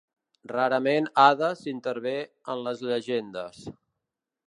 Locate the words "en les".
2.55-2.85